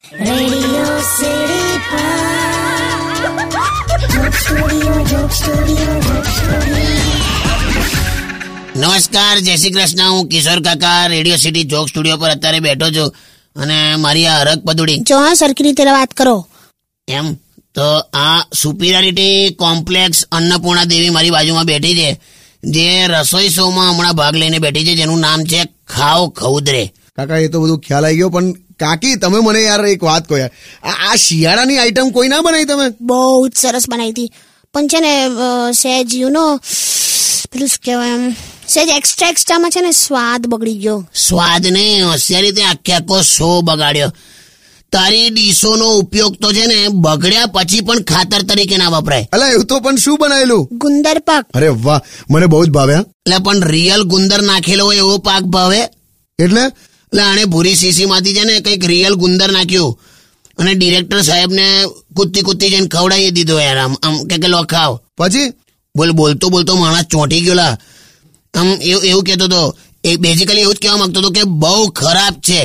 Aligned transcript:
નમસ્કાર 0.00 0.58
જય 9.38 9.56
શ્રી 9.56 9.70
કૃષ્ણ. 9.70 10.10
હું 10.10 10.28
કિશોર 10.28 10.62
કાકા 10.62 11.06
રેડિયો 11.06 11.36
સિટી 11.36 11.62
જોક 11.62 11.88
સ્ટુડિયો 11.88 12.16
પર 12.16 12.30
અત્યારે 12.30 12.60
બેઠો 12.60 12.90
છું 12.90 13.14
અને 13.56 13.96
મારી 13.96 14.26
આ 14.26 14.38
હરક 14.38 14.64
પદુડી. 14.64 14.98
જો 14.98 15.18
હા 15.18 15.34
સરખી 15.34 15.64
રીતે 15.64 15.84
વાત 15.84 16.10
કરો. 16.10 16.46
એમ? 17.08 17.34
તો 17.74 17.98
આ 18.14 18.44
સુપિરિયરિટી 18.62 19.50
કોમ્પ્લેક્સ 19.50 20.24
અન્નપૂર્ણા 20.32 20.84
દેવી 20.84 21.10
મારી 21.10 21.30
બાજુમાં 21.30 21.64
બેઠી 21.64 21.96
છે. 21.96 22.20
જે 22.64 23.06
રસોઈ 23.06 23.48
શોમાં 23.48 23.94
હમણાં 23.94 24.12
ભાગ 24.12 24.34
લઈને 24.34 24.58
બેઠી 24.58 24.86
છે 24.86 24.94
જેનું 24.94 25.20
નામ 25.20 25.44
છે 25.44 25.64
ખાઓ 25.88 26.28
ખૌદરે. 26.28 26.92
કાકા 27.16 27.36
એ 27.36 27.48
તો 27.48 27.60
બધું 27.60 27.80
ખ્યાલ 27.80 28.04
આવી 28.04 28.16
ગયો 28.16 28.28
પણ 28.28 28.54
કાકી 28.82 29.16
તમે 29.22 29.40
મને 29.46 29.60
યાર 29.64 29.84
એક 29.94 30.02
વાત 30.10 30.24
કહો 30.28 30.36
યાર. 30.42 30.52
આ 30.84 31.16
શિયાળાની 31.24 31.78
આઈટમ 31.82 32.14
કોઈ 32.16 32.30
ના 32.32 32.44
બનાવી 32.46 32.70
તમે? 32.70 32.86
બહુ 33.10 33.48
જ 33.48 33.52
સરસ 33.62 33.86
બનાવી 33.90 34.14
હતી. 34.14 34.30
પણ 34.74 34.86
છે 34.92 35.00
ને 35.06 35.12
સહેજ 35.82 36.16
યુ 36.22 36.30
નો 36.30 36.46
પેલું 37.52 37.68
શું 37.68 37.84
કહેવાય 37.84 38.16
એમ 38.18 38.26
સહેજ 38.72 38.88
એક્સ્ટ્રા 38.96 39.30
એક્સ્ટ્રામાં 39.34 39.72
છે 39.76 39.80
ને 39.86 39.92
સ્વાદ 40.00 40.42
બગડી 40.52 40.78
ગયો. 40.82 40.98
સ્વાદ 41.28 41.64
ને 41.76 41.86
હોશિયારી 42.02 42.52
તે 42.58 42.68
આખે 42.72 42.92
આખો 42.98 43.22
શો 43.30 43.48
બગાડ્યો. 43.68 44.12
તારી 44.92 45.30
ડીશોનો 45.30 45.88
ઉપયોગ 46.02 46.34
તો 46.42 46.48
છે 46.56 46.64
ને 46.66 46.76
બગડ્યા 47.06 47.52
પછી 47.54 47.80
પણ 47.86 48.06
ખાતર 48.10 48.42
તરીકે 48.48 48.76
ના 48.78 48.92
વપરાય. 48.94 49.28
અલા 49.32 49.50
એવું 49.54 49.66
તો 49.70 49.80
પણ 49.84 49.96
શું 50.04 50.16
બનાવેલું 50.20 50.68
ગુંદર 50.82 51.18
પાક. 51.28 51.44
અરે 51.56 51.68
વાહ 51.86 52.00
મને 52.30 52.46
બહુ 52.52 52.64
જ 52.66 52.70
ભાવ્યા 52.76 53.04
એટલે 53.26 53.42
પણ 53.46 53.66
રિયલ 53.74 54.02
ગુંદર 54.12 54.40
નાખેલો 54.42 54.84
હોય 54.88 55.02
એવો 55.04 55.18
પાક 55.28 55.44
ભાવે? 55.56 55.80
એટલે? 56.38 56.64
એટલે 57.12 57.22
આણે 57.22 57.44
ભૂરી 57.44 57.76
સીસીમાંથી 57.76 58.34
છે 58.34 58.44
ને 58.44 58.60
કંઈક 58.60 58.84
રિયલ 58.84 59.14
ગુંદર 59.14 59.50
નાખ્યું. 59.52 59.98
અને 60.58 60.74
ડિરેક્ટર 60.74 61.20
સાહેબને 61.22 61.66
કૂદતી 62.16 62.42
કૂદતી 62.42 62.70
જઈને 62.70 62.86
ખવડાવી 62.86 63.30
દીધો 63.30 63.56
યાર 63.60 63.78
આમ 63.78 63.94
આમ 64.02 64.14
કે 64.28 64.36
કે 64.42 64.48
લો 64.48 64.60
ખાવ 64.62 64.92
પછી? 65.18 65.48
બોલ 65.94 66.10
બોલતો 66.12 66.46
બોલતો 66.48 66.72
માણસ 66.76 67.06
ચોંટી 67.12 67.40
ગયો 67.40 67.54
લા 67.54 67.74
આમ 68.54 68.68
એવું 68.90 69.04
એવું 69.04 69.24
કહેતો 69.24 69.44
હતો 69.44 69.62
એ 70.04 70.16
બેઝિકલી 70.16 70.60
એવું 70.60 70.74
જ 70.74 70.78
કહેવા 70.82 71.00
માંગતો 71.00 71.18
હતો 71.20 71.30
કે 71.30 71.42
બહુ 71.62 71.90
ખરાબ 71.90 72.34
છે. 72.46 72.60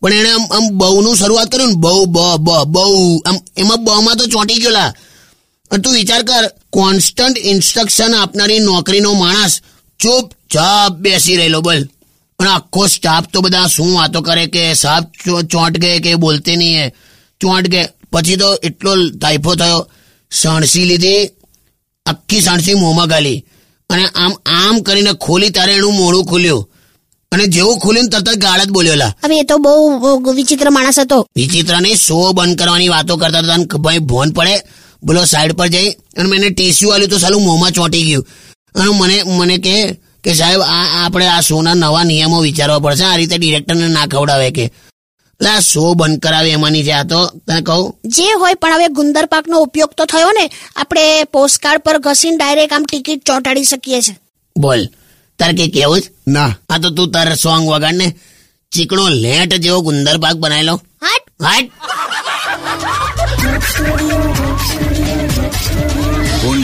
પણ 0.00 0.12
એણે 0.12 0.30
આમ 0.30 0.44
આમ 0.56 0.64
બહુનું 0.80 1.16
શરૂઆત 1.16 1.48
કર્યું 1.52 1.70
ને 1.70 1.80
બહુ 1.84 2.06
બ 2.06 2.18
બ 2.46 2.48
બહુ. 2.74 3.22
આમ 3.28 3.36
એમાં 3.56 3.84
બમાં 3.84 4.16
તો 4.16 4.24
ચોંટી 4.26 4.60
ગયો 4.62 4.74
લા 4.78 4.90
અને 5.70 5.82
તું 5.82 5.92
વિચાર 5.92 6.22
કર 6.22 6.44
કોન્સ્ટન્ટ 6.70 7.36
ઇન્સ્ટ્રક્શન 7.50 8.12
આપનારી 8.14 8.58
નોકરીનો 8.58 9.10
માણસ 9.22 9.54
ચૂપચાપ 10.00 10.92
બેસી 11.02 11.36
રહેલો 11.36 11.60
બોલ. 11.60 11.82
અને 12.38 12.50
આખો 12.50 12.86
સ્ટાફ 12.86 13.28
તો 13.32 13.40
બધા 13.40 13.66
શું 13.66 13.94
વાતો 13.94 14.20
કરે 14.20 14.46
કે 14.46 14.74
સાહેબ 14.74 15.04
ચોંટ 15.42 15.78
ગયે 15.78 15.98
કે 15.98 16.14
બોલતે 16.14 16.56
નહીં 16.56 16.84
હે. 16.84 16.92
ચોંટ 17.40 17.68
ગયે. 17.68 17.88
પછી 18.12 18.36
તો 18.36 18.54
એટલો 18.54 19.10
તાઇફો 19.10 19.54
થયો. 19.54 19.90
સણસી 20.30 20.84
લીધી. 20.84 21.26
આખી 22.06 22.40
સણસી 22.40 22.74
મોંમાં 22.74 23.08
ગાલી. 23.08 23.44
અને 23.90 24.06
આમ 24.06 24.32
આમ 24.46 24.80
કરીને 24.80 25.12
ખોલી 25.12 25.50
ત્યારે 25.50 25.72
એનું 25.72 25.94
મોડું 25.94 26.24
ખુલ્યું. 26.24 26.70
અને 27.32 27.46
જેવું 27.46 27.78
ખુલ્યું 27.78 28.08
તરત 28.08 28.28
ગાળ 28.36 28.64
જ 28.64 28.68
બોલ્યો 28.68 28.94
લા. 28.94 29.14
હવે 29.24 29.38
એ 29.38 29.42
તો 29.42 29.58
બહુ 29.58 30.32
વિચિત્ર 30.32 30.70
માણસ 30.70 30.98
હતો. 30.98 31.26
વિચિત્ર 31.36 31.80
નહીં 31.80 31.96
શો 31.96 32.32
બંધ 32.32 32.58
કરવાની 32.58 32.88
વાતો 32.88 33.16
કરતા 33.16 33.38
હતા 33.38 33.78
ભાઈ 33.78 33.98
ભોન 33.98 34.30
પડે. 34.30 34.60
બોલો 35.02 35.24
સાઈડ 35.24 35.52
પર 35.52 35.66
જઈ. 35.66 35.90
અને 35.90 36.28
મેં 36.28 36.54
ટીસ્યુ 36.54 36.90
આલ્યું 36.90 37.10
તો 37.10 37.18
સાલું 37.18 37.42
મોંમાં 37.42 37.72
ચોંટી 37.72 38.02
ગયું. 38.02 38.26
અને 38.74 38.90
મને 38.90 39.22
મને 39.22 39.56
કે 39.58 40.07
કે 40.24 40.34
સાહેબ 40.34 40.60
આ 40.60 40.84
આપણે 41.04 41.26
આ 41.26 41.40
શોના 41.40 41.74
નવા 41.74 42.04
નિયમો 42.04 42.38
વિચારવા 42.40 42.84
પડશે. 42.84 43.04
આ 43.04 43.16
રીતે 43.16 43.36
ડિરેક્ટરને 43.38 43.88
ના 43.88 44.06
ખવડાવે 44.06 44.50
કે. 44.50 44.64
એટલે 45.40 45.50
આ 45.50 45.60
શો 45.60 45.82
બંધ 45.94 46.20
કરાવે 46.22 46.50
એમાંની 46.50 46.84
છે 46.84 46.92
આ 46.92 47.02
તો 47.02 47.20
તને 47.46 47.60
કહું. 47.60 47.84
જે 48.04 48.28
હોય 48.40 48.54
પણ 48.54 48.74
હવે 48.74 48.88
ગુંદર 48.88 49.26
પાકનો 49.26 49.60
ઉપયોગ 49.66 49.92
તો 49.98 50.04
થયો 50.12 50.30
ને 50.38 50.46
આપણે 50.76 51.04
પોસ્ટકાર્ડ 51.24 51.82
પર 51.82 51.98
ઘસીને 51.98 52.36
ડાયરેક્ટ 52.36 52.72
આમ 52.72 52.84
ટિકિટ 52.84 53.22
ચોંટાડી 53.24 53.64
શકીએ 53.64 54.00
છે. 54.00 54.14
બોલ. 54.56 54.82
તારે 55.38 55.54
કે 55.58 55.66
કેવું 55.74 56.00
જ 56.00 56.04
ના. 56.26 56.50
આ 56.68 56.78
તો 56.78 56.90
તું 56.90 57.10
તાર 57.10 57.28
સોંગ 57.36 57.64
વગાડ 57.70 57.96
ને 58.02 58.08
ચીકણો 58.72 59.04
લેટ 59.24 59.52
જેવો 59.64 59.78
ગુંદર 59.86 60.16
પાક 60.18 60.36
બનાવી 60.36 60.66
લો 60.68 60.74
હાટ. 61.02 61.24
હાટ. 61.46 61.66
On 66.48 66.58